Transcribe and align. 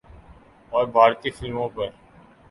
اور 0.71 0.85
بھارتی 0.87 1.29
فلموں 1.31 1.67
پر 1.69 1.87